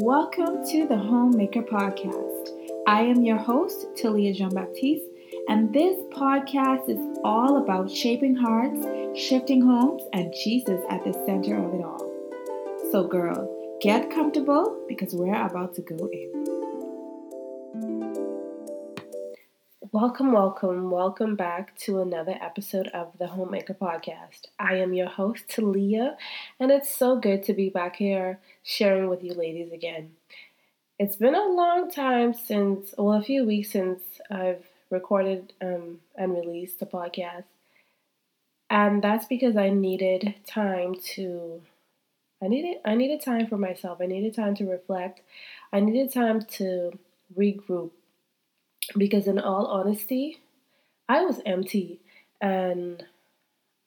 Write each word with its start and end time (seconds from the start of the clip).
Welcome 0.00 0.62
to 0.72 0.86
the 0.86 0.98
Homemaker 0.98 1.62
Podcast. 1.62 2.50
I 2.86 3.00
am 3.00 3.22
your 3.22 3.38
host, 3.38 3.86
Telia 3.94 4.34
Jean 4.36 4.50
Baptiste, 4.50 5.06
and 5.48 5.72
this 5.72 5.96
podcast 6.12 6.90
is 6.90 7.18
all 7.24 7.62
about 7.62 7.90
shaping 7.90 8.36
hearts, 8.36 8.86
shifting 9.18 9.62
homes, 9.62 10.02
and 10.12 10.34
Jesus 10.44 10.82
at 10.90 11.02
the 11.02 11.14
center 11.24 11.56
of 11.56 11.72
it 11.72 11.82
all. 11.82 12.12
So, 12.92 13.08
girl, 13.08 13.78
get 13.80 14.10
comfortable 14.10 14.76
because 14.86 15.14
we're 15.14 15.34
about 15.34 15.74
to 15.76 15.80
go 15.80 16.10
in. 16.12 16.55
Welcome, 19.98 20.32
welcome, 20.32 20.90
welcome 20.90 21.36
back 21.36 21.74
to 21.78 22.02
another 22.02 22.36
episode 22.42 22.88
of 22.88 23.16
the 23.18 23.28
Homemaker 23.28 23.72
Podcast. 23.72 24.42
I 24.58 24.74
am 24.74 24.92
your 24.92 25.08
host, 25.08 25.48
Telia, 25.48 26.16
and 26.60 26.70
it's 26.70 26.94
so 26.94 27.18
good 27.18 27.42
to 27.44 27.54
be 27.54 27.70
back 27.70 27.96
here 27.96 28.38
sharing 28.62 29.08
with 29.08 29.24
you 29.24 29.32
ladies 29.32 29.72
again. 29.72 30.10
It's 30.98 31.16
been 31.16 31.34
a 31.34 31.48
long 31.48 31.90
time 31.90 32.34
since, 32.34 32.92
well, 32.98 33.18
a 33.18 33.22
few 33.22 33.46
weeks 33.46 33.70
since 33.70 34.02
I've 34.30 34.66
recorded 34.90 35.54
um, 35.62 36.00
and 36.14 36.34
released 36.34 36.82
a 36.82 36.86
podcast. 36.86 37.44
And 38.68 39.02
that's 39.02 39.24
because 39.24 39.56
I 39.56 39.70
needed 39.70 40.34
time 40.46 40.96
to 41.14 41.62
I 42.42 42.48
needed 42.48 42.82
I 42.84 42.96
needed 42.96 43.22
time 43.22 43.46
for 43.46 43.56
myself. 43.56 44.02
I 44.02 44.06
needed 44.06 44.34
time 44.34 44.54
to 44.56 44.70
reflect. 44.70 45.22
I 45.72 45.80
needed 45.80 46.12
time 46.12 46.42
to 46.58 46.98
regroup 47.34 47.92
because 48.96 49.26
in 49.26 49.38
all 49.38 49.66
honesty, 49.66 50.38
I 51.08 51.22
was 51.22 51.40
empty 51.46 52.00
and 52.40 53.04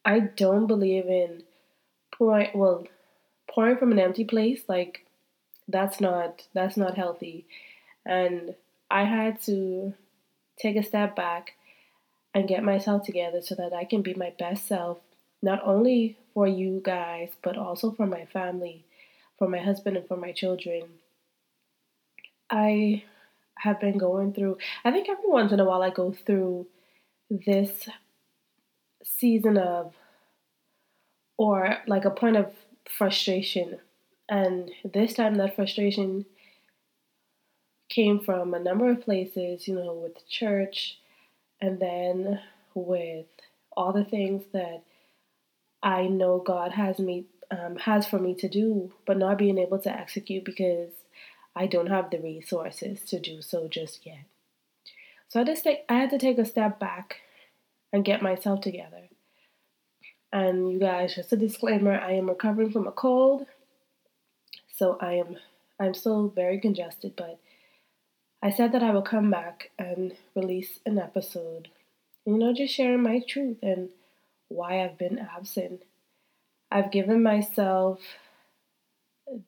I 0.05 0.19
don't 0.19 0.67
believe 0.67 1.07
in 1.07 1.43
pouring 2.11 2.49
well 2.53 2.87
pouring 3.49 3.77
from 3.77 3.91
an 3.91 3.99
empty 3.99 4.25
place 4.25 4.61
like 4.67 5.05
that's 5.67 6.01
not 6.01 6.47
that's 6.53 6.77
not 6.77 6.95
healthy. 6.95 7.45
And 8.05 8.55
I 8.89 9.03
had 9.03 9.41
to 9.43 9.93
take 10.57 10.75
a 10.75 10.83
step 10.83 11.15
back 11.15 11.53
and 12.33 12.47
get 12.47 12.63
myself 12.63 13.03
together 13.03 13.41
so 13.41 13.55
that 13.55 13.73
I 13.73 13.85
can 13.85 14.01
be 14.01 14.13
my 14.13 14.33
best 14.37 14.67
self 14.67 14.99
not 15.41 15.61
only 15.63 16.17
for 16.33 16.47
you 16.47 16.81
guys 16.83 17.29
but 17.43 17.57
also 17.57 17.91
for 17.91 18.05
my 18.05 18.25
family 18.25 18.85
for 19.39 19.47
my 19.47 19.57
husband 19.57 19.95
and 19.97 20.07
for 20.07 20.17
my 20.17 20.33
children. 20.33 20.83
I 22.51 23.03
have 23.59 23.79
been 23.79 23.97
going 23.97 24.33
through. 24.33 24.57
I 24.83 24.91
think 24.91 25.09
every 25.09 25.29
once 25.29 25.51
in 25.51 25.59
a 25.59 25.65
while 25.65 25.81
I 25.81 25.89
go 25.89 26.13
through 26.25 26.67
this 27.29 27.87
season 29.03 29.57
of, 29.57 29.93
or 31.37 31.77
like 31.87 32.05
a 32.05 32.11
point 32.11 32.37
of 32.37 32.51
frustration. 32.89 33.79
And 34.27 34.71
this 34.83 35.13
time 35.13 35.35
that 35.35 35.55
frustration 35.55 36.25
came 37.89 38.19
from 38.19 38.53
a 38.53 38.59
number 38.59 38.89
of 38.89 39.01
places, 39.01 39.67
you 39.67 39.75
know, 39.75 39.93
with 39.93 40.27
church 40.29 40.97
and 41.61 41.79
then 41.79 42.39
with 42.73 43.25
all 43.75 43.91
the 43.91 44.05
things 44.05 44.43
that 44.53 44.83
I 45.81 46.07
know 46.07 46.39
God 46.45 46.71
has 46.71 46.99
me 46.99 47.25
um, 47.51 47.77
has 47.77 48.05
for 48.05 48.19
me 48.19 48.35
to 48.35 48.47
do, 48.47 48.91
but 49.07 49.17
not 49.17 49.37
being 49.37 49.57
able 49.57 49.79
to 49.79 49.91
execute 49.91 50.45
because 50.45 50.91
I 51.59 51.67
don't 51.67 51.87
have 51.87 52.09
the 52.09 52.19
resources 52.19 53.01
to 53.09 53.19
do 53.19 53.41
so 53.41 53.67
just 53.67 54.05
yet. 54.05 54.23
So 55.27 55.41
I 55.41 55.43
just 55.43 55.65
take, 55.65 55.79
I 55.89 55.95
had 55.95 56.09
to 56.11 56.17
take 56.17 56.37
a 56.37 56.45
step 56.45 56.79
back 56.79 57.17
and 57.91 58.05
get 58.05 58.21
myself 58.21 58.61
together. 58.61 59.09
And 60.31 60.71
you 60.71 60.79
guys, 60.79 61.15
just 61.15 61.33
a 61.33 61.35
disclaimer, 61.35 61.99
I 61.99 62.13
am 62.13 62.29
recovering 62.29 62.71
from 62.71 62.87
a 62.87 62.93
cold. 62.93 63.45
So 64.73 64.97
I 65.01 65.15
am 65.15 65.35
I'm 65.81 65.93
still 65.93 66.29
very 66.29 66.61
congested, 66.61 67.13
but 67.17 67.39
I 68.41 68.51
said 68.51 68.71
that 68.71 68.83
I 68.83 68.91
will 68.91 69.01
come 69.01 69.29
back 69.29 69.71
and 69.77 70.13
release 70.35 70.79
an 70.85 70.97
episode. 70.97 71.67
You 72.25 72.37
know, 72.37 72.53
just 72.53 72.73
sharing 72.73 73.03
my 73.03 73.19
truth 73.27 73.57
and 73.61 73.89
why 74.47 74.83
I've 74.83 74.97
been 74.97 75.19
absent. 75.19 75.81
I've 76.71 76.91
given 76.91 77.21
myself 77.21 77.99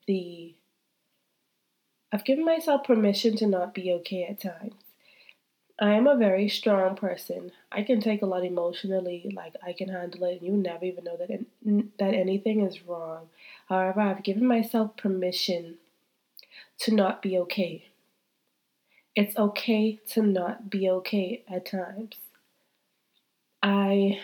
the 0.07 0.55
I've 2.11 2.25
given 2.25 2.43
myself 2.43 2.83
permission 2.83 3.37
to 3.37 3.47
not 3.47 3.73
be 3.73 3.91
okay 3.93 4.25
at 4.25 4.41
times. 4.41 4.73
I 5.79 5.93
am 5.93 6.05
a 6.05 6.15
very 6.15 6.47
strong 6.47 6.95
person. 6.95 7.51
I 7.71 7.81
can 7.81 8.01
take 8.01 8.21
a 8.21 8.27
lot 8.27 8.45
emotionally, 8.45 9.31
like 9.33 9.55
I 9.65 9.73
can 9.73 9.89
handle 9.89 10.25
it, 10.25 10.41
and 10.41 10.41
you 10.41 10.53
never 10.55 10.85
even 10.85 11.05
know 11.05 11.17
that 11.17 11.29
in, 11.31 11.91
that 11.97 12.13
anything 12.13 12.61
is 12.61 12.85
wrong. 12.85 13.29
However, 13.67 14.01
I've 14.01 14.23
given 14.23 14.45
myself 14.45 14.95
permission 14.95 15.77
to 16.79 16.93
not 16.93 17.21
be 17.21 17.37
okay. 17.39 17.85
It's 19.15 19.35
okay 19.37 19.99
to 20.09 20.21
not 20.21 20.69
be 20.69 20.89
okay 20.89 21.43
at 21.49 21.65
times. 21.65 22.15
I 23.63 24.19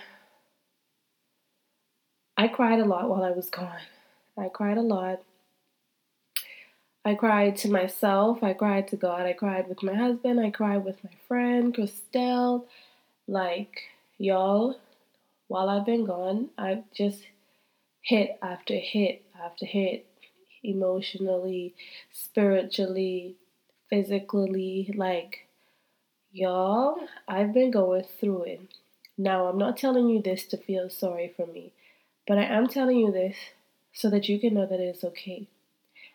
I 2.38 2.48
cried 2.48 2.80
a 2.80 2.86
lot 2.86 3.10
while 3.10 3.24
I 3.24 3.32
was 3.32 3.50
gone. 3.50 3.82
I 4.38 4.50
cried 4.50 4.78
a 4.78 4.82
lot. 4.82 5.22
I 7.08 7.16
cried 7.16 7.56
to 7.60 7.72
myself, 7.72 8.44
I 8.44 8.52
cried 8.52 8.90
to 8.90 8.98
God, 8.98 9.22
I 9.22 9.32
cried 9.32 9.70
with 9.70 9.82
my 9.82 9.94
husband, 9.94 10.42
I 10.42 10.50
cried 10.50 10.84
with 10.84 11.02
my 11.06 11.12
friend 11.26 11.74
Christelle. 11.74 12.66
Like, 13.30 13.84
y'all, 14.18 14.78
while 15.48 15.70
I've 15.70 15.86
been 15.86 16.04
gone, 16.04 16.50
I've 16.58 16.84
just 16.94 17.24
hit 18.02 18.38
after 18.42 18.74
hit 18.74 19.24
after 19.42 19.66
hit 19.66 20.06
emotionally, 20.66 21.76
spiritually, 22.12 23.38
physically. 23.90 24.94
Like, 24.94 25.48
y'all, 26.34 26.98
I've 27.26 27.54
been 27.54 27.72
going 27.72 28.04
through 28.20 28.44
it. 28.44 28.62
Now, 29.18 29.46
I'm 29.46 29.58
not 29.58 29.78
telling 29.78 30.10
you 30.10 30.22
this 30.22 30.46
to 30.48 30.58
feel 30.58 30.90
sorry 30.90 31.32
for 31.38 31.48
me, 31.48 31.72
but 32.28 32.38
I 32.38 32.44
am 32.44 32.68
telling 32.68 32.98
you 32.98 33.14
this 33.14 33.38
so 33.94 34.10
that 34.10 34.28
you 34.28 34.42
can 34.42 34.56
know 34.56 34.66
that 34.66 34.82
it's 34.82 35.06
okay 35.06 35.48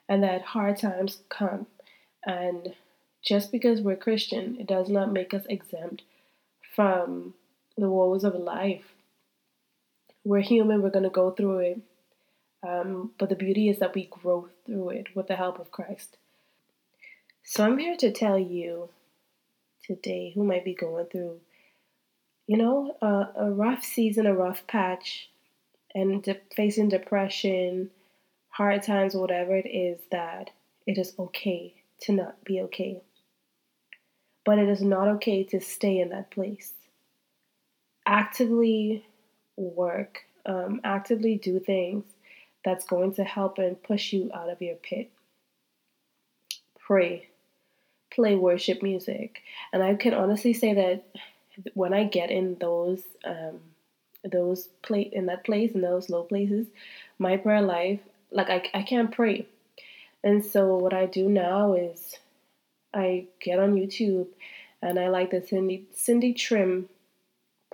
and 0.08 0.22
that 0.22 0.42
hard 0.42 0.78
times 0.78 1.22
come. 1.28 1.66
And 2.24 2.74
just 3.22 3.52
because 3.52 3.80
we're 3.80 3.96
Christian, 3.96 4.56
it 4.58 4.66
does 4.66 4.88
not 4.88 5.12
make 5.12 5.32
us 5.32 5.44
exempt 5.48 6.02
from 6.74 7.34
the 7.76 7.88
woes 7.88 8.24
of 8.24 8.34
life. 8.34 8.84
We're 10.24 10.40
human, 10.40 10.82
we're 10.82 10.90
going 10.90 11.02
to 11.04 11.10
go 11.10 11.30
through 11.30 11.58
it. 11.58 11.80
Um, 12.66 13.10
but 13.18 13.28
the 13.28 13.34
beauty 13.34 13.68
is 13.68 13.80
that 13.80 13.94
we 13.94 14.06
grow 14.06 14.48
through 14.64 14.90
it 14.90 15.16
with 15.16 15.26
the 15.26 15.36
help 15.36 15.58
of 15.58 15.72
Christ. 15.72 16.16
So 17.42 17.64
I'm 17.64 17.78
here 17.78 17.96
to 17.96 18.12
tell 18.12 18.38
you 18.38 18.88
today 19.84 20.30
who 20.32 20.44
might 20.44 20.64
be 20.64 20.74
going 20.74 21.06
through, 21.06 21.40
you 22.46 22.56
know, 22.56 22.96
a, 23.02 23.46
a 23.46 23.50
rough 23.50 23.82
season, 23.82 24.26
a 24.26 24.34
rough 24.34 24.64
patch, 24.68 25.28
and 25.94 26.22
de- 26.22 26.40
facing 26.54 26.88
depression, 26.88 27.90
hard 28.52 28.82
times, 28.82 29.14
whatever 29.14 29.56
it 29.56 29.68
is, 29.68 29.98
that 30.10 30.50
it 30.86 30.98
is 30.98 31.14
okay 31.18 31.74
to 32.02 32.12
not 32.12 32.44
be 32.44 32.60
okay. 32.60 33.02
But 34.44 34.58
it 34.58 34.68
is 34.68 34.82
not 34.82 35.08
okay 35.08 35.42
to 35.44 35.60
stay 35.60 35.98
in 35.98 36.10
that 36.10 36.30
place. 36.30 36.72
Actively 38.06 39.04
work, 39.56 40.20
um, 40.44 40.80
actively 40.84 41.36
do 41.36 41.58
things 41.58 42.04
that's 42.64 42.84
going 42.84 43.14
to 43.14 43.24
help 43.24 43.58
and 43.58 43.82
push 43.82 44.12
you 44.12 44.30
out 44.34 44.50
of 44.50 44.60
your 44.60 44.76
pit. 44.76 45.10
Pray, 46.78 47.28
play 48.10 48.36
worship 48.36 48.82
music. 48.82 49.42
And 49.72 49.82
I 49.82 49.94
can 49.94 50.12
honestly 50.12 50.52
say 50.52 50.74
that 50.74 51.04
when 51.74 51.94
I 51.94 52.04
get 52.04 52.30
in 52.30 52.56
those, 52.60 53.02
um, 53.24 53.60
those 54.24 54.68
play 54.82 55.02
in 55.02 55.26
that 55.26 55.44
place 55.44 55.72
in 55.72 55.80
those 55.80 56.10
low 56.10 56.24
places, 56.24 56.66
my 57.18 57.36
prayer 57.36 57.62
life 57.62 58.00
like 58.32 58.50
I, 58.50 58.62
I 58.74 58.82
can't 58.82 59.12
pray. 59.12 59.46
And 60.24 60.44
so 60.44 60.76
what 60.76 60.94
I 60.94 61.06
do 61.06 61.28
now 61.28 61.74
is 61.74 62.16
I 62.94 63.26
get 63.40 63.58
on 63.58 63.74
YouTube 63.74 64.28
and 64.80 64.98
I 64.98 65.08
like 65.08 65.30
the 65.30 65.42
Cindy 65.42 65.86
Cindy 65.94 66.34
Trimm 66.34 66.86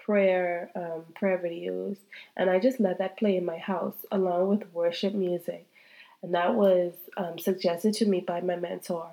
prayer 0.01 0.71
um, 0.75 1.05
prayer 1.15 1.39
videos 1.39 1.97
and 2.37 2.49
I 2.49 2.59
just 2.59 2.81
let 2.81 2.99
that 2.99 3.19
play 3.19 3.37
in 3.37 3.45
my 3.45 3.59
house 3.59 4.07
along 4.11 4.49
with 4.49 4.73
worship 4.73 5.15
music. 5.15 5.67
And 6.23 6.35
that 6.35 6.55
was 6.55 6.95
um, 7.17 7.39
suggested 7.39 7.95
to 7.95 8.07
me 8.07 8.21
by 8.21 8.41
my 8.41 8.57
mentor. 8.57 9.11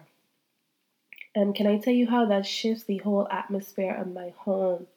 And 1.35 1.53
can 1.53 1.67
I 1.67 1.77
tell 1.77 1.93
you 1.93 2.07
how 2.07 2.25
that 2.25 2.45
shifts 2.45 2.85
the 2.85 2.97
whole 2.97 3.27
atmosphere 3.29 3.93
of 3.93 4.11
my 4.11 4.33
home? 4.37 4.87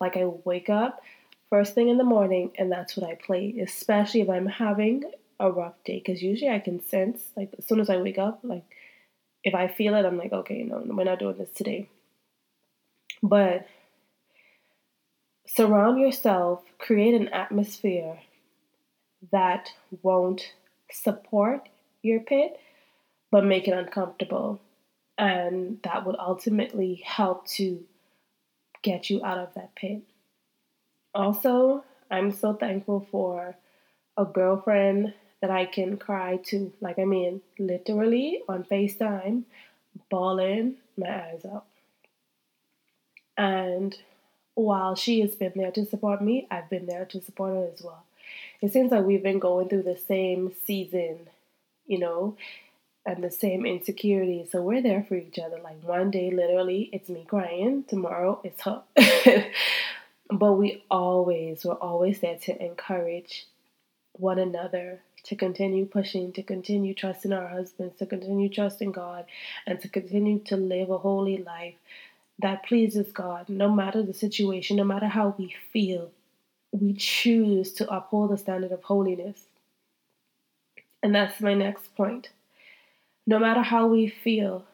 Like 0.00 0.16
I 0.16 0.24
wake 0.24 0.70
up 0.70 1.02
first 1.50 1.74
thing 1.74 1.88
in 1.88 1.98
the 1.98 2.04
morning 2.04 2.50
and 2.58 2.72
that's 2.72 2.96
what 2.96 3.08
I 3.08 3.14
play, 3.14 3.54
especially 3.60 4.22
if 4.22 4.30
I'm 4.30 4.46
having 4.46 5.04
a 5.44 5.52
rough 5.52 5.82
day 5.84 6.02
because 6.04 6.22
usually 6.22 6.50
I 6.50 6.58
can 6.58 6.84
sense 6.84 7.22
like 7.36 7.54
as 7.58 7.66
soon 7.66 7.80
as 7.80 7.90
I 7.90 7.98
wake 7.98 8.18
up, 8.18 8.40
like 8.42 8.64
if 9.42 9.54
I 9.54 9.68
feel 9.68 9.94
it, 9.94 10.06
I'm 10.06 10.16
like, 10.16 10.32
okay, 10.32 10.62
no, 10.62 10.82
we're 10.84 11.04
not 11.04 11.18
doing 11.18 11.36
this 11.36 11.50
today. 11.54 11.88
But 13.22 13.66
surround 15.46 16.00
yourself, 16.00 16.62
create 16.78 17.14
an 17.14 17.28
atmosphere 17.28 18.18
that 19.30 19.68
won't 20.02 20.54
support 20.90 21.68
your 22.02 22.20
pit, 22.20 22.58
but 23.30 23.44
make 23.44 23.68
it 23.68 23.72
uncomfortable. 23.72 24.60
And 25.18 25.78
that 25.84 26.06
would 26.06 26.16
ultimately 26.18 27.02
help 27.04 27.46
to 27.48 27.84
get 28.82 29.10
you 29.10 29.22
out 29.24 29.38
of 29.38 29.54
that 29.54 29.74
pit. 29.74 30.02
Also, 31.14 31.84
I'm 32.10 32.32
so 32.32 32.54
thankful 32.54 33.06
for 33.10 33.56
a 34.16 34.24
girlfriend 34.24 35.14
that 35.44 35.50
I 35.50 35.66
can 35.66 35.98
cry 35.98 36.38
to. 36.44 36.72
Like, 36.80 36.98
I 36.98 37.04
mean, 37.04 37.42
literally 37.58 38.40
on 38.48 38.64
FaceTime, 38.64 39.42
bawling 40.08 40.76
my 40.96 41.22
eyes 41.22 41.44
out. 41.44 41.66
And 43.36 43.94
while 44.54 44.94
she 44.94 45.20
has 45.20 45.34
been 45.34 45.52
there 45.54 45.70
to 45.72 45.84
support 45.84 46.22
me, 46.22 46.46
I've 46.50 46.70
been 46.70 46.86
there 46.86 47.04
to 47.04 47.20
support 47.20 47.52
her 47.52 47.68
as 47.70 47.82
well. 47.82 48.04
It 48.62 48.72
seems 48.72 48.90
like 48.90 49.04
we've 49.04 49.22
been 49.22 49.38
going 49.38 49.68
through 49.68 49.82
the 49.82 49.98
same 49.98 50.50
season, 50.66 51.28
you 51.86 51.98
know, 51.98 52.38
and 53.04 53.22
the 53.22 53.30
same 53.30 53.66
insecurity. 53.66 54.48
So 54.50 54.62
we're 54.62 54.80
there 54.80 55.04
for 55.06 55.16
each 55.16 55.38
other. 55.38 55.60
Like 55.62 55.84
one 55.84 56.10
day, 56.10 56.30
literally, 56.30 56.88
it's 56.90 57.10
me 57.10 57.26
crying. 57.28 57.84
Tomorrow, 57.86 58.40
it's 58.44 58.62
her. 58.62 58.82
but 60.30 60.54
we 60.54 60.82
always, 60.90 61.66
we're 61.66 61.74
always 61.74 62.20
there 62.20 62.38
to 62.44 62.64
encourage 62.64 63.46
one 64.14 64.38
another 64.38 65.00
to 65.24 65.36
continue 65.36 65.86
pushing, 65.86 66.32
to 66.32 66.42
continue 66.42 66.94
trusting 66.94 67.32
our 67.32 67.48
husbands, 67.48 67.98
to 67.98 68.06
continue 68.06 68.48
trusting 68.48 68.92
God, 68.92 69.24
and 69.66 69.80
to 69.80 69.88
continue 69.88 70.38
to 70.40 70.56
live 70.56 70.90
a 70.90 70.98
holy 70.98 71.38
life 71.38 71.74
that 72.38 72.64
pleases 72.64 73.12
God, 73.12 73.48
no 73.48 73.70
matter 73.70 74.02
the 74.02 74.14
situation, 74.14 74.76
no 74.76 74.84
matter 74.84 75.06
how 75.06 75.34
we 75.38 75.54
feel. 75.72 76.10
We 76.72 76.94
choose 76.94 77.72
to 77.74 77.88
uphold 77.88 78.30
the 78.30 78.38
standard 78.38 78.72
of 78.72 78.82
holiness. 78.82 79.44
And 81.02 81.14
that's 81.14 81.40
my 81.40 81.54
next 81.54 81.94
point. 81.94 82.30
No 83.26 83.38
matter 83.38 83.62
how 83.62 83.86
we 83.86 84.08
feel, 84.08 84.64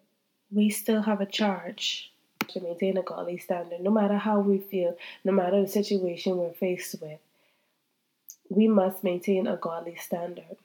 we 0.51 0.71
still 0.71 1.03
have 1.03 1.21
a 1.21 1.27
charge 1.27 2.11
to 2.49 2.61
maintain 2.61 2.97
a 2.97 3.03
godly 3.03 3.39
standard. 3.39 3.81
No 3.81 3.91
matter 3.91 4.17
how 4.17 4.41
we 4.41 4.59
feel, 4.59 4.97
no 5.25 5.33
matter 5.33 5.61
the 5.61 5.69
situation 5.69 6.39
we're 6.39 6.53
faced 6.53 7.01
with, 7.01 7.21
we 8.51 8.69
must 8.69 9.03
maintain 9.03 9.47
a 9.47 9.57
godly 9.57 9.97
standard. 9.97 10.57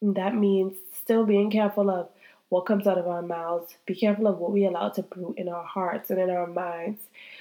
And 0.00 0.14
that 0.14 0.34
means 0.34 0.76
still 0.92 1.24
being 1.24 1.50
careful 1.50 1.90
of 1.90 2.08
what 2.50 2.66
comes 2.66 2.86
out 2.86 2.98
of 2.98 3.08
our 3.08 3.22
mouths. 3.22 3.74
Be 3.86 3.94
careful 3.94 4.28
of 4.28 4.38
what 4.38 4.52
we 4.52 4.64
allow 4.66 4.90
to 4.90 5.02
brew 5.02 5.34
in 5.36 5.48
our 5.48 5.64
hearts 5.64 6.10
and 6.10 6.20
in 6.20 6.30
our 6.30 6.46
minds. 6.46 7.00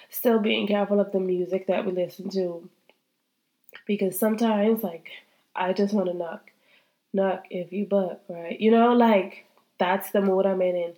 Still 0.10 0.40
being 0.40 0.66
careful 0.66 1.00
of 1.00 1.12
the 1.12 1.20
music 1.20 1.68
that 1.68 1.86
we 1.86 1.92
listen 1.92 2.30
to. 2.30 2.68
Because 3.86 4.18
sometimes, 4.18 4.82
like, 4.82 5.10
I 5.56 5.74
just 5.74 5.94
want 5.94 6.08
to 6.08 6.14
knock, 6.14 6.52
knock 7.14 7.44
if 7.50 7.72
you 7.72 7.86
buck, 7.86 8.22
right? 8.30 8.60
You 8.60 8.72
know, 8.72 8.94
like, 8.94 9.46
that's 9.78 10.12
the 10.12 10.22
mood 10.22 10.46
I'm 10.46 10.62
in. 10.62 10.76
And 10.76 10.94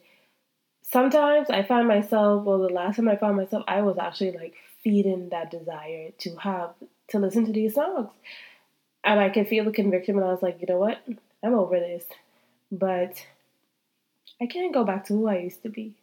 sometimes 0.83 1.49
I 1.49 1.63
find 1.63 1.87
myself, 1.87 2.43
well, 2.43 2.59
the 2.59 2.69
last 2.69 2.97
time 2.97 3.09
I 3.09 3.15
found 3.15 3.37
myself, 3.37 3.63
I 3.67 3.81
was 3.81 3.97
actually 3.97 4.31
like 4.33 4.53
feeding 4.83 5.29
that 5.29 5.51
desire 5.51 6.11
to 6.19 6.35
have, 6.35 6.69
to 7.09 7.19
listen 7.19 7.45
to 7.45 7.51
these 7.51 7.73
songs. 7.73 8.09
And 9.07 9.21
I 9.21 9.29
could 9.29 9.47
feel 9.47 9.63
the 9.63 9.71
conviction 9.71 10.17
and 10.17 10.25
I 10.25 10.31
was 10.31 10.43
like, 10.43 10.59
you 10.59 10.67
know 10.67 10.79
what? 10.79 11.01
I'm 11.41 11.53
over 11.53 11.79
this. 11.79 12.03
But 12.69 13.25
I 14.41 14.47
can't 14.47 14.73
go 14.73 14.83
back 14.83 15.05
to 15.05 15.13
who 15.13 15.27
I 15.29 15.37
used 15.37 15.63
to 15.63 15.69
be. 15.69 15.93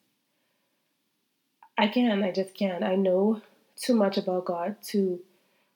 I 1.76 1.88
can't. 1.88 2.24
I 2.24 2.32
just 2.32 2.54
can't. 2.54 2.82
I 2.82 2.94
know 2.94 3.42
too 3.76 3.94
much 3.94 4.16
about 4.16 4.46
God 4.46 4.76
to 4.88 5.20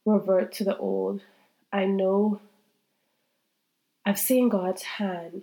revert 0.06 0.52
to 0.54 0.64
the 0.64 0.78
old. 0.78 1.20
I 1.70 1.84
know 1.84 2.40
I've 4.06 4.18
seen 4.18 4.48
God's 4.48 4.82
hand 4.82 5.42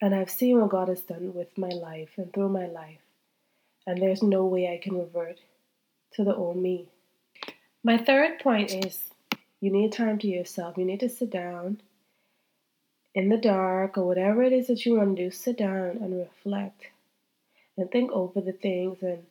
and 0.00 0.16
I've 0.16 0.30
seen 0.30 0.60
what 0.60 0.70
God 0.70 0.88
has 0.88 1.02
done 1.02 1.32
with 1.32 1.56
my 1.56 1.68
life 1.68 2.10
and 2.16 2.32
through 2.32 2.48
my 2.48 2.66
life. 2.66 2.98
And 3.86 4.02
there's 4.02 4.20
no 4.22 4.46
way 4.46 4.66
I 4.66 4.82
can 4.82 4.98
revert 4.98 5.38
to 6.14 6.24
the 6.24 6.34
old 6.34 6.56
me. 6.56 6.88
My 7.84 7.98
third 7.98 8.40
point 8.40 8.72
is 8.72 9.13
you 9.64 9.70
need 9.70 9.92
time 9.92 10.18
to 10.18 10.26
yourself. 10.26 10.76
You 10.76 10.84
need 10.84 11.00
to 11.00 11.08
sit 11.08 11.30
down 11.30 11.80
in 13.14 13.30
the 13.30 13.38
dark 13.38 13.96
or 13.96 14.06
whatever 14.06 14.42
it 14.42 14.52
is 14.52 14.66
that 14.66 14.84
you 14.84 14.96
want 14.96 15.16
to 15.16 15.24
do, 15.24 15.30
sit 15.30 15.56
down 15.56 15.98
and 16.02 16.18
reflect 16.18 16.88
and 17.78 17.90
think 17.90 18.12
over 18.12 18.42
the 18.42 18.52
things 18.52 18.98
and 19.00 19.24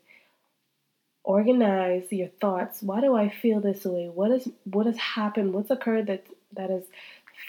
organize 1.23 2.11
your 2.11 2.29
thoughts. 2.41 2.81
Why 2.81 2.99
do 2.99 3.15
I 3.15 3.29
feel 3.29 3.59
this 3.59 3.85
way? 3.85 4.09
What 4.09 4.31
is 4.31 4.49
what 4.63 4.87
has 4.87 4.97
happened? 4.97 5.53
What's 5.53 5.69
occurred 5.69 6.07
that 6.07 6.25
that 6.53 6.71
has 6.71 6.85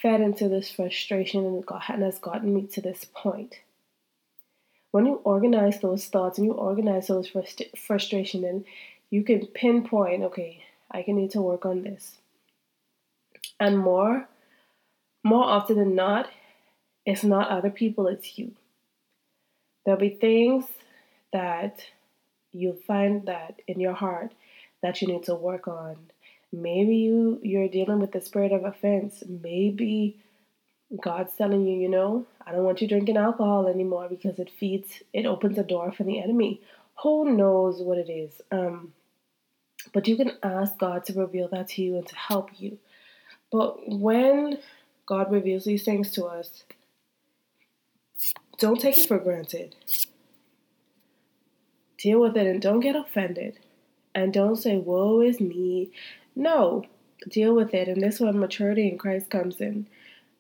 fed 0.03 0.21
into 0.21 0.51
this 0.51 0.71
frustration 0.71 1.47
and, 1.47 1.65
got, 1.65 1.85
has 1.85 2.19
gotten 2.19 2.55
me 2.55 2.67
to 2.75 2.83
this 2.83 3.07
point? 3.15 3.61
When 4.91 5.07
you 5.07 5.23
organize 5.25 5.81
those 5.81 6.05
thoughts 6.05 6.37
and 6.37 6.47
you 6.47 6.53
organize 6.53 7.07
those 7.07 7.31
frust- 7.31 7.79
frustration, 7.79 8.45
and 8.45 8.67
you 9.09 9.25
can 9.25 9.47
pinpoint, 9.47 10.23
okay, 10.25 10.63
I 10.91 11.03
can 11.03 11.17
need 11.17 11.31
to 11.31 11.41
work 11.41 11.65
on 11.65 11.83
this. 11.83 12.19
And 13.61 13.79
more 13.79 14.29
more 15.27 15.45
often 15.45 15.79
than 15.79 15.95
not, 15.95 16.29
it's 17.07 17.25
not 17.25 17.49
other 17.49 17.71
people, 17.71 18.07
it's 18.09 18.39
you. 18.39 18.53
There'll 19.85 20.01
be 20.01 20.11
things 20.11 20.67
that 21.33 21.87
you 22.53 22.79
find 22.87 23.27
that 23.27 23.61
in 23.67 23.81
your 23.81 23.95
heart 23.95 24.33
that 24.83 25.01
you 25.01 25.09
need 25.09 25.25
to 25.25 25.35
work 25.35 25.67
on. 25.67 25.97
Maybe 26.53 26.97
you 26.97 27.41
you're 27.43 27.69
dealing 27.69 28.01
with 28.01 28.13
the 28.13 28.21
spirit 28.21 28.53
of 28.53 28.65
offense. 28.65 29.23
Maybe 29.27 30.19
God's 31.01 31.35
telling 31.35 31.67
you, 31.67 31.79
you 31.81 31.89
know, 31.89 32.27
I 32.47 32.53
don't 32.53 32.65
want 32.65 32.81
you 32.81 32.89
drinking 32.89 33.17
alcohol 33.17 33.67
anymore 33.67 34.09
because 34.09 34.39
it 34.39 34.51
feeds, 34.51 35.03
it 35.13 35.27
opens 35.27 35.59
a 35.59 35.65
door 35.65 35.93
for 35.93 36.05
the 36.05 36.21
enemy. 36.21 36.61
Who 37.03 37.35
knows 37.37 37.83
what 37.83 37.99
it 37.99 38.11
is? 38.11 38.41
Um, 38.53 38.93
but 39.93 40.07
you 40.07 40.17
can 40.17 40.33
ask 40.43 40.79
God 40.79 41.05
to 41.07 41.13
reveal 41.15 41.49
that 41.49 41.69
to 41.71 41.83
you 41.83 41.97
and 41.97 42.07
to 42.07 42.17
help 42.17 42.51
you. 42.59 42.79
But 43.51 43.89
when 43.89 44.59
God 45.07 45.31
reveals 45.31 45.65
these 45.65 45.85
things 45.85 46.11
to 46.13 46.25
us, 46.25 46.65
don't 48.59 48.81
take 48.81 48.99
it 48.99 49.07
for 49.07 49.19
granted. 49.19 49.75
Deal 51.99 52.21
with 52.21 52.37
it 52.37 52.47
and 52.47 52.61
don't 52.61 52.81
get 52.81 52.97
offended. 52.97 53.59
And 54.15 54.33
don't 54.33 54.57
say, 54.57 54.77
Woe 54.77 55.21
is 55.21 55.41
me. 55.41 55.91
No, 56.37 56.85
deal 57.29 57.55
with 57.55 57.75
it. 57.75 57.89
And 57.89 58.03
this 58.03 58.21
one, 58.21 58.39
maturity 58.39 58.89
in 58.89 58.99
Christ 58.99 59.31
comes 59.31 59.61
in. 59.61 59.87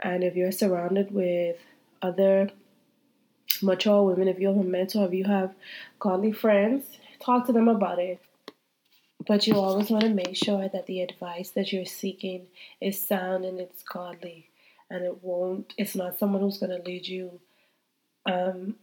And 0.00 0.22
if 0.22 0.36
you're 0.36 0.52
surrounded 0.52 1.12
with 1.12 1.56
other 2.02 2.50
mature 3.62 4.02
women, 4.02 4.28
if 4.28 4.38
you 4.38 4.48
have 4.48 4.56
a 4.56 4.62
mentor, 4.62 5.06
if 5.06 5.14
you 5.14 5.24
have 5.24 5.54
godly 5.98 6.32
friends, 6.32 6.84
talk 7.20 7.46
to 7.46 7.52
them 7.52 7.68
about 7.68 7.98
it. 7.98 8.20
But 9.26 9.46
you 9.46 9.54
always 9.54 9.90
want 9.90 10.04
to 10.04 10.10
make 10.10 10.36
sure 10.36 10.68
that 10.68 10.86
the 10.86 11.00
advice 11.00 11.50
that 11.50 11.72
you're 11.72 11.86
seeking 11.86 12.46
is 12.80 13.06
sound 13.06 13.44
and 13.44 13.60
it's 13.60 13.82
godly. 13.82 14.50
And 14.90 15.04
it 15.04 15.22
won't 15.22 15.72
it's 15.78 15.94
not 15.94 16.18
someone 16.18 16.42
who's 16.42 16.58
going 16.58 16.76
to 16.76 16.86
lead 16.86 17.06
you 17.06 17.40
um, 18.26 18.76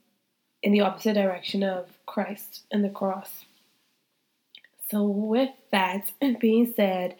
in 0.64 0.72
the 0.72 0.82
opposite 0.82 1.14
direction 1.14 1.64
of 1.64 1.90
christ 2.06 2.64
and 2.72 2.84
the 2.84 2.90
cross. 2.90 3.46
So 4.90 5.04
with 5.04 5.52
that 5.72 6.12
being 6.40 6.74
said 6.76 7.16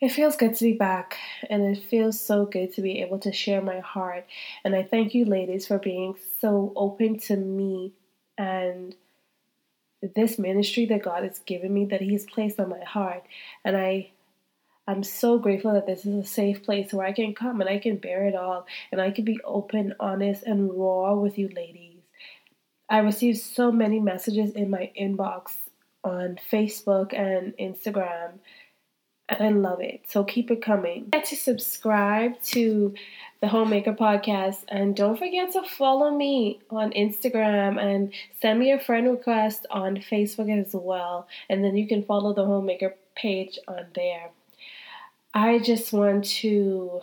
it 0.00 0.10
feels 0.10 0.36
good 0.36 0.54
to 0.56 0.64
be 0.64 0.72
back 0.74 1.16
and 1.48 1.62
it 1.62 1.82
feels 1.82 2.20
so 2.20 2.44
good 2.44 2.74
to 2.74 2.82
be 2.82 3.00
able 3.00 3.18
to 3.20 3.32
share 3.32 3.62
my 3.62 3.78
heart. 3.78 4.26
And 4.64 4.74
i 4.74 4.82
thank 4.82 5.14
you 5.14 5.24
ladies 5.24 5.66
for 5.66 5.78
being 5.78 6.16
so 6.40 6.72
open 6.76 7.18
to 7.20 7.36
me 7.36 7.92
and 8.36 8.94
this 10.14 10.38
ministry 10.38 10.86
that 10.86 11.02
god 11.02 11.22
has 11.24 11.38
given 11.40 11.72
me 11.72 11.84
that 11.84 12.00
He 12.00 12.12
has 12.12 12.24
placed 12.24 12.60
on 12.60 12.68
my 12.68 12.84
heart 12.84 13.24
and 13.64 13.76
i 13.76 14.10
I'm 14.86 15.02
so 15.02 15.38
grateful 15.38 15.72
that 15.72 15.86
this 15.86 16.04
is 16.04 16.14
a 16.14 16.28
safe 16.28 16.62
place 16.62 16.92
where 16.92 17.06
I 17.06 17.12
can 17.12 17.34
come 17.34 17.60
and 17.60 17.70
I 17.70 17.78
can 17.78 17.96
bear 17.96 18.26
it 18.26 18.34
all 18.34 18.66
and 18.92 19.00
I 19.00 19.10
can 19.12 19.24
be 19.24 19.40
open, 19.42 19.94
honest, 19.98 20.42
and 20.42 20.70
raw 20.74 21.14
with 21.14 21.38
you 21.38 21.48
ladies. 21.48 22.02
I 22.88 22.98
received 22.98 23.38
so 23.38 23.72
many 23.72 23.98
messages 23.98 24.52
in 24.52 24.68
my 24.68 24.92
inbox 25.00 25.52
on 26.02 26.38
Facebook 26.50 27.14
and 27.14 27.56
Instagram, 27.56 28.32
and 29.28 29.42
I 29.42 29.48
love 29.48 29.80
it. 29.80 30.02
So 30.10 30.22
keep 30.22 30.50
it 30.50 30.60
coming. 30.60 31.10
To 31.10 31.34
subscribe 31.34 32.40
to 32.42 32.94
the 33.44 33.50
Homemaker 33.50 33.92
Podcast, 33.92 34.64
and 34.68 34.96
don't 34.96 35.18
forget 35.18 35.52
to 35.52 35.62
follow 35.64 36.10
me 36.10 36.60
on 36.70 36.92
Instagram 36.92 37.78
and 37.78 38.10
send 38.40 38.58
me 38.58 38.72
a 38.72 38.78
friend 38.78 39.06
request 39.10 39.66
on 39.70 39.98
Facebook 39.98 40.48
as 40.48 40.72
well. 40.72 41.28
And 41.50 41.62
then 41.62 41.76
you 41.76 41.86
can 41.86 42.04
follow 42.04 42.32
the 42.32 42.46
Homemaker 42.46 42.94
page 43.14 43.58
on 43.68 43.84
there. 43.94 44.30
I 45.34 45.58
just 45.58 45.92
want 45.92 46.24
to 46.40 47.02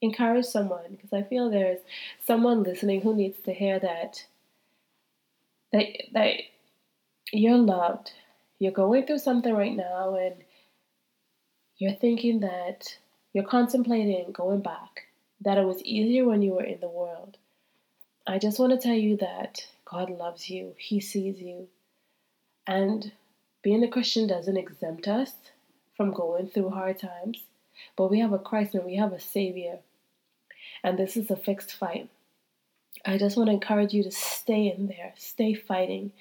encourage 0.00 0.46
someone 0.46 0.92
because 0.92 1.12
I 1.12 1.24
feel 1.24 1.50
there's 1.50 1.80
someone 2.26 2.62
listening 2.62 3.02
who 3.02 3.14
needs 3.14 3.38
to 3.40 3.52
hear 3.52 3.78
that 3.80 4.24
that 5.74 5.84
that 6.14 6.36
you're 7.34 7.58
loved. 7.58 8.12
You're 8.58 8.72
going 8.72 9.04
through 9.04 9.18
something 9.18 9.52
right 9.52 9.76
now 9.76 10.14
and 10.14 10.36
you're 11.76 12.00
thinking 12.00 12.40
that 12.40 12.96
you're 13.34 13.44
contemplating 13.44 14.32
going 14.32 14.62
back 14.62 15.09
that 15.40 15.58
it 15.58 15.64
was 15.64 15.82
easier 15.82 16.24
when 16.24 16.42
you 16.42 16.52
were 16.52 16.64
in 16.64 16.80
the 16.80 16.88
world. 16.88 17.36
I 18.26 18.38
just 18.38 18.58
want 18.58 18.72
to 18.72 18.78
tell 18.78 18.96
you 18.96 19.16
that 19.18 19.66
God 19.84 20.10
loves 20.10 20.48
you, 20.50 20.74
He 20.78 21.00
sees 21.00 21.40
you. 21.40 21.68
And 22.66 23.12
being 23.62 23.82
a 23.82 23.88
Christian 23.88 24.26
doesn't 24.26 24.56
exempt 24.56 25.08
us 25.08 25.32
from 25.96 26.12
going 26.12 26.48
through 26.48 26.70
hard 26.70 26.98
times, 26.98 27.42
but 27.96 28.10
we 28.10 28.20
have 28.20 28.32
a 28.32 28.38
Christ 28.38 28.74
and 28.74 28.84
we 28.84 28.96
have 28.96 29.12
a 29.12 29.20
Savior. 29.20 29.80
And 30.82 30.98
this 30.98 31.16
is 31.16 31.30
a 31.30 31.36
fixed 31.36 31.74
fight. 31.74 32.08
I 33.04 33.18
just 33.18 33.36
want 33.36 33.48
to 33.48 33.54
encourage 33.54 33.92
you 33.92 34.02
to 34.02 34.10
stay 34.10 34.72
in 34.74 34.86
there, 34.86 35.12
stay 35.16 35.54
fighting. 35.54 36.12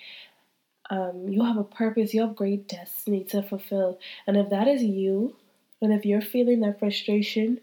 Um, 0.90 1.28
you 1.28 1.44
have 1.44 1.58
a 1.58 1.64
purpose, 1.64 2.14
you 2.14 2.22
have 2.22 2.36
great 2.36 2.68
destiny 2.68 3.24
to 3.26 3.44
fulfill. 3.44 4.00
And 4.26 4.38
if 4.38 4.50
that 4.50 4.68
is 4.68 4.82
you, 4.82 5.36
and 5.82 5.94
if 5.94 6.06
you're 6.06 6.22
feeling 6.22 6.62
that 6.62 6.80
frustration, 6.80 7.62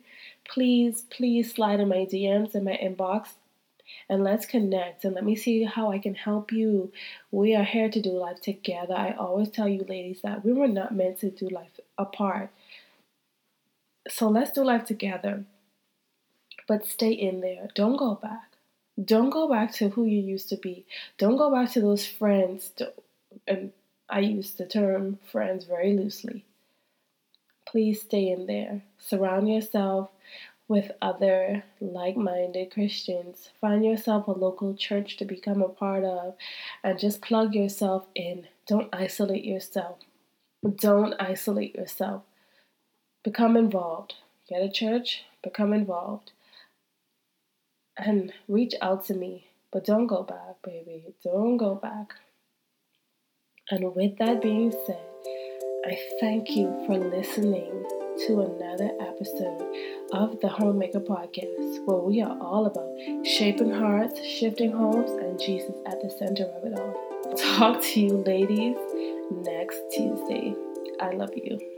please, 0.49 1.03
please 1.03 1.53
slide 1.55 1.81
in 1.81 1.89
my 1.89 2.07
DMs 2.11 2.55
in 2.55 2.65
my 2.65 2.79
inbox 2.83 3.35
and 4.09 4.23
let's 4.23 4.47
connect 4.47 5.05
and 5.05 5.15
let 5.15 5.25
me 5.25 5.37
see 5.37 5.65
how 5.65 5.91
I 5.91 5.99
can 5.99 6.15
help 6.15 6.53
you. 6.53 6.93
We 7.31 7.55
are 7.55 7.65
here 7.65 7.89
to 7.89 8.01
do 8.01 8.11
life 8.11 8.41
together. 8.41 8.95
I 8.95 9.13
always 9.13 9.51
tell 9.51 9.69
you, 9.69 9.85
ladies, 9.89 10.21
that 10.23 10.45
we 10.45 10.53
were 10.53 10.69
not 10.69 10.95
meant 10.95 11.21
to 11.21 11.31
do 11.31 11.49
life 11.49 11.81
apart. 11.99 12.51
So 14.09 14.29
let's 14.29 14.53
do 14.53 14.65
life 14.65 14.85
together. 14.85 15.45
But 16.69 16.87
stay 16.87 17.13
in 17.13 17.41
there. 17.41 17.69
Don't 17.75 17.97
go 17.97 18.15
back. 18.15 18.53
Don't 19.03 19.31
go 19.31 19.49
back 19.49 19.73
to 19.75 19.91
who 19.91 20.05
you 20.05 20.21
used 20.21 20.49
to 20.49 20.57
be. 20.57 20.85
Don't 21.19 21.37
go 21.37 21.51
back 21.51 21.73
to 21.73 21.81
those 21.81 22.07
friends. 22.07 22.73
And 23.47 23.73
I 24.09 24.21
use 24.21 24.53
the 24.53 24.67
term 24.67 25.19
friends 25.31 25.65
very 25.65 25.97
loosely. 25.97 26.45
Please 27.67 28.01
stay 28.03 28.29
in 28.31 28.47
there. 28.47 28.83
Surround 28.99 29.49
yourself 29.49 30.11
with 30.69 30.91
other 31.01 31.65
like 31.81 32.17
minded 32.17 32.73
Christians. 32.73 33.51
Find 33.61 33.85
yourself 33.85 34.27
a 34.27 34.33
local 34.33 34.75
church 34.75 35.17
to 35.19 35.25
become 35.25 35.63
a 35.63 35.69
part 35.69 36.05
of 36.05 36.35
and 36.83 36.99
just 36.99 37.23
plug 37.23 37.55
yourself 37.55 38.07
in. 38.15 38.49
Don't 38.67 38.93
isolate 38.93 39.45
yourself. 39.45 39.99
Don't 40.81 41.15
isolate 41.21 41.75
yourself. 41.77 42.23
Become 43.23 43.57
involved. 43.57 44.15
Get 44.49 44.63
a 44.63 44.71
church, 44.71 45.25
become 45.43 45.73
involved. 45.73 46.33
And 47.97 48.33
reach 48.49 48.75
out 48.83 49.07
to 49.07 49.15
me. 49.15 49.47
But 49.73 49.85
don't 49.85 50.07
go 50.07 50.23
back, 50.23 50.63
baby. 50.63 51.15
Don't 51.23 51.57
go 51.57 51.75
back. 51.75 52.15
And 53.71 53.95
with 53.95 54.19
that 54.19 54.41
being 54.41 54.73
said, 54.87 55.01
I 55.87 55.97
thank 56.19 56.57
you 56.57 56.67
for 56.85 56.99
listening 56.99 57.71
to 58.27 58.41
another 58.41 58.91
episode 58.99 59.63
of 60.11 60.41
the 60.41 60.49
Homemaker 60.49 60.99
Podcast, 60.99 61.87
where 61.87 61.99
we 61.99 62.21
are 62.21 62.37
all 62.41 62.67
about 62.67 63.25
shaping 63.25 63.71
hearts, 63.71 64.21
shifting 64.21 64.73
homes, 64.73 65.13
and 65.13 65.39
Jesus 65.39 65.77
at 65.87 66.03
the 66.03 66.11
center 66.11 66.43
of 66.43 66.65
it 66.65 66.77
all. 66.77 67.37
Talk 67.57 67.81
to 67.85 68.01
you, 68.01 68.17
ladies, 68.17 68.77
next 69.31 69.79
Tuesday. 69.93 70.57
I 70.99 71.13
love 71.13 71.31
you. 71.37 71.76